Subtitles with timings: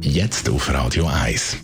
[0.00, 1.56] Jetzt auf Radio 1.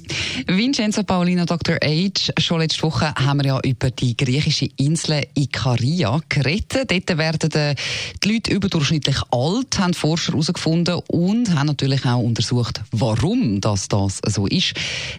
[0.47, 1.77] Vincenzo Paulino, Dr.
[1.77, 2.33] H.
[2.39, 6.91] Schon letzte Woche haben wir ja über die griechische Insel Ikaria geredet.
[6.91, 7.51] Dort werden
[8.23, 14.21] die Leute überdurchschnittlich alt, haben Forscher herausgefunden und haben natürlich auch untersucht, warum das, das
[14.27, 14.75] so ist.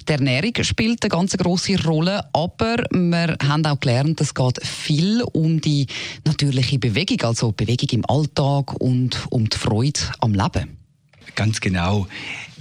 [0.07, 5.23] Die Ernährung spielt eine ganz grosse Rolle, aber wir haben auch gelernt, es geht viel
[5.31, 5.87] um die
[6.25, 10.84] natürliche Bewegung, also Bewegung im Alltag und um die Freude am Leben.
[11.33, 12.07] Ganz genau.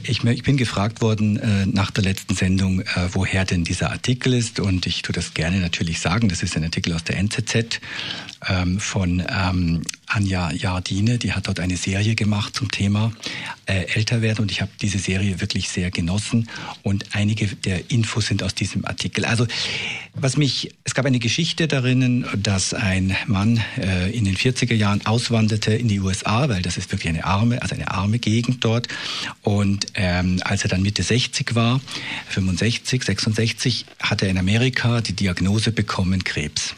[0.06, 4.60] Ich, bin gefragt worden äh, nach der letzten Sendung, äh, woher denn dieser Artikel ist.
[4.60, 6.28] Und ich tue das gerne natürlich sagen.
[6.28, 7.80] Das ist ein Artikel aus der NZZ
[8.48, 9.82] ähm, von ähm,
[10.14, 11.18] Anja Jardine.
[11.18, 13.12] Die hat dort eine Serie gemacht zum Thema
[13.66, 14.42] äh, Älterwerden.
[14.42, 16.48] Und ich habe diese Serie wirklich sehr genossen.
[16.82, 19.24] Und einige der Infos sind aus diesem Artikel.
[19.24, 19.46] Also
[20.14, 25.04] was mich, es gab eine Geschichte darin, dass ein Mann äh, in den 40er Jahren
[25.04, 28.86] auswanderte in die USA, weil das ist wirklich eine arme, also eine arme Gegend dort.
[29.42, 31.80] Und ähm, als er dann Mitte 60 war,
[32.28, 36.76] 65, 66, hat er in Amerika die Diagnose bekommen, Krebs.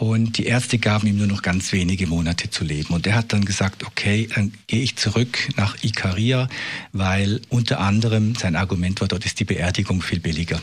[0.00, 2.94] Und die Ärzte gaben ihm nur noch ganz wenige Monate zu leben.
[2.94, 6.48] Und er hat dann gesagt, okay, dann gehe ich zurück nach Ikaria,
[6.94, 10.58] weil unter anderem sein Argument war, dort ist die Beerdigung viel billiger.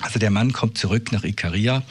[0.00, 1.82] Also der Mann kommt zurück nach Ikaria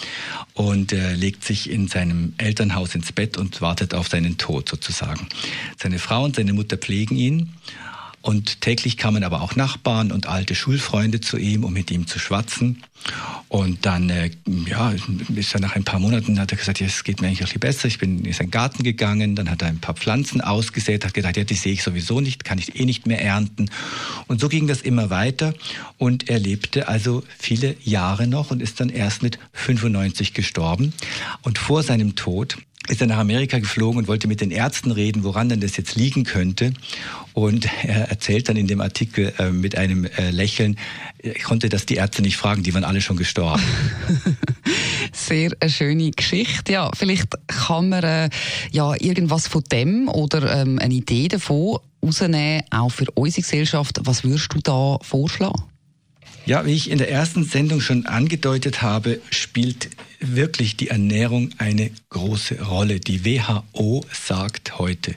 [0.55, 5.27] und äh, legt sich in seinem Elternhaus ins Bett und wartet auf seinen Tod sozusagen.
[5.79, 7.53] Seine Frau und seine Mutter pflegen ihn
[8.27, 12.19] und täglich kamen aber auch Nachbarn und alte Schulfreunde zu ihm, um mit ihm zu
[12.19, 12.83] schwatzen.
[13.47, 14.31] Und dann, äh,
[14.65, 14.93] ja,
[15.33, 17.45] ist er nach ein paar Monaten, hat er gesagt, ja, es geht mir eigentlich ein
[17.45, 17.87] bisschen besser.
[17.87, 21.37] Ich bin in seinen Garten gegangen, dann hat er ein paar Pflanzen ausgesät, hat gedacht,
[21.37, 23.69] ja, die sehe ich sowieso nicht, kann ich eh nicht mehr ernten.
[24.27, 25.53] Und so ging das immer weiter.
[25.97, 30.91] Und er lebte also viele Jahre noch und ist dann erst mit 95 gestorben.
[31.43, 32.57] Und vor seinem Tod
[32.89, 35.95] ist er nach Amerika geflogen und wollte mit den Ärzten reden, woran denn das jetzt
[35.95, 36.73] liegen könnte.
[37.33, 40.77] Und er erzählt dann in dem Artikel äh, mit einem äh, Lächeln,
[41.19, 43.61] ich konnte das die Ärzte nicht fragen, die waren alle schon gestorben.
[45.11, 46.73] Sehr eine schöne Geschichte.
[46.73, 48.29] Ja, vielleicht kann man äh,
[48.71, 53.99] ja irgendwas von dem oder ähm, eine Idee davon rausnehmen, auch für unsere Gesellschaft.
[54.03, 55.63] Was würdest du da vorschlagen?
[56.45, 59.89] Ja, wie ich in der ersten Sendung schon angedeutet habe, spielt
[60.19, 62.99] wirklich die Ernährung eine große Rolle.
[62.99, 65.15] Die WHO sagt heute,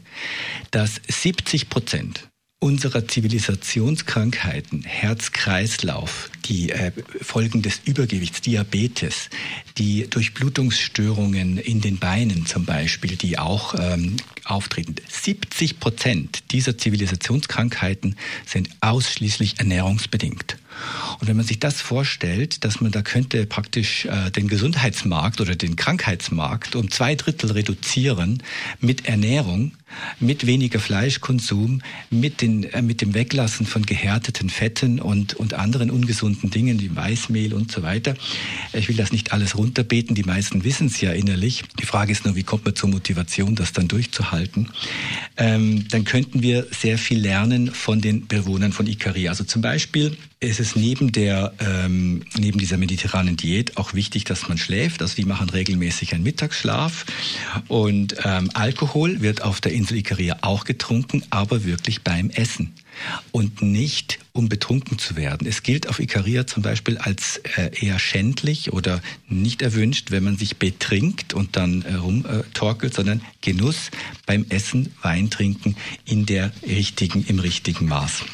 [0.70, 2.30] dass 70 Prozent
[2.60, 9.30] unserer Zivilisationskrankheiten, Herz-Kreislauf, die äh, Folgen des Übergewichts, Diabetes,
[9.78, 14.96] die Durchblutungsstörungen in den Beinen zum Beispiel, die auch ähm, auftreten.
[15.08, 20.58] 70 Prozent dieser Zivilisationskrankheiten sind ausschließlich ernährungsbedingt.
[21.20, 25.56] Und wenn man sich das vorstellt, dass man da könnte praktisch äh, den Gesundheitsmarkt oder
[25.56, 28.42] den Krankheitsmarkt um zwei Drittel reduzieren
[28.80, 29.72] mit Ernährung,
[30.18, 35.90] mit weniger Fleischkonsum, mit, den, äh, mit dem Weglassen von gehärteten Fetten und, und anderen
[35.90, 38.14] ungesunden Dingen wie Weißmehl und so weiter.
[38.72, 41.64] Ich will das nicht alles runterbeten, die meisten wissen es ja innerlich.
[41.80, 44.68] Die Frage ist nur, wie kommt man zur Motivation, das dann durchzuhalten?
[45.36, 49.30] Ähm, dann könnten wir sehr viel lernen von den Bewohnern von Ikaria.
[49.30, 54.48] Also zum Beispiel ist es neben der ähm, neben dieser mediterranen Diät auch wichtig, dass
[54.48, 55.02] man schläft.
[55.02, 57.04] Also die machen regelmäßig einen Mittagsschlaf
[57.68, 62.74] und ähm, Alkohol wird auf der Insel Ikaria auch getrunken, aber wirklich beim Essen
[63.32, 65.46] und nicht um betrunken zu werden.
[65.46, 70.36] Es gilt auf Ikaria zum Beispiel als äh, eher schändlich oder nicht erwünscht, wenn man
[70.36, 73.90] sich betrinkt und dann äh, rumtorkelt, sondern Genuss
[74.26, 78.24] beim Essen, Wein trinken in der richtigen, im richtigen Maß.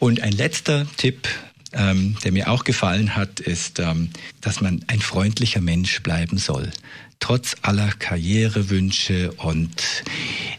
[0.00, 1.28] Und ein letzter Tipp,
[1.72, 6.70] ähm, der mir auch gefallen hat, ist, ähm, dass man ein freundlicher Mensch bleiben soll.
[7.20, 10.04] Trotz aller Karrierewünsche und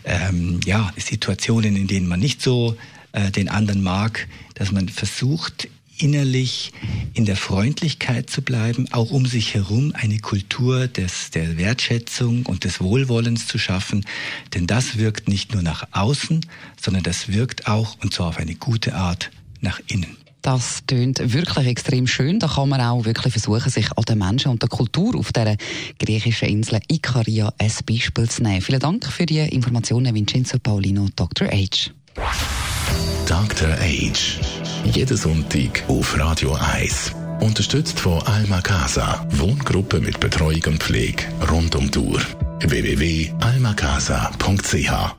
[0.04, 2.78] ähm, ja, Situationen, in denen man nicht so
[3.12, 6.72] äh, den anderen mag, dass man versucht, innerlich
[7.14, 12.64] in der Freundlichkeit zu bleiben, auch um sich herum eine Kultur des, der Wertschätzung und
[12.64, 14.06] des Wohlwollens zu schaffen.
[14.54, 16.46] Denn das wirkt nicht nur nach außen,
[16.82, 19.32] sondern das wirkt auch, und zwar auf eine gute Art,
[19.62, 20.16] nach innen.
[20.42, 22.40] Das tönt wirklich extrem schön.
[22.40, 25.58] Da kann man auch wirklich versuchen, sich an den Menschen und der Kultur auf der
[26.00, 28.62] griechischen Insel Ikaria ein Beispiel zu nehmen.
[28.62, 31.48] Vielen Dank für die Informationen, Vincenzo Paulino, Dr.
[31.48, 31.92] H.
[33.26, 33.70] Dr.
[33.80, 34.40] Age.
[34.94, 37.12] Jeden Sonntag auf Radio 1.
[37.42, 39.28] Unterstützt von Alma Casa.
[39.32, 42.22] Wohngruppe mit Betreuung und Pflege rund um die Uhr.
[42.62, 45.19] www.almacasa.ch